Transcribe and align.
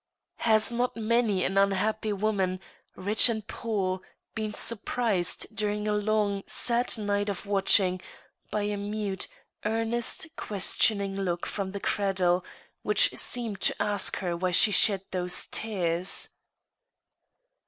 Has 0.37 0.71
not 0.71 0.97
many 0.97 1.43
an 1.45 1.59
unhappy 1.59 2.11
woman, 2.11 2.59
rich 2.95 3.29
and 3.29 3.45
poor, 3.45 4.01
been 4.33 4.51
surprised, 4.55 5.55
during 5.55 5.87
a 5.87 5.93
long, 5.93 6.41
sad 6.47 6.97
night 6.97 7.29
of 7.29 7.45
watching, 7.45 8.01
by 8.49 8.63
a 8.63 8.77
mute, 8.77 9.27
earnest, 9.63 10.35
questioning 10.37 11.15
look 11.15 11.45
from 11.45 11.71
tlie 11.71 11.83
cradle, 11.83 12.43
which 12.81 13.11
seemed 13.15 13.61
to 13.61 13.79
ask 13.79 14.17
her 14.17 14.35
why 14.35 14.49
she 14.49 14.71
shed 14.71 15.03
those 15.11 15.45
tears 15.51 16.29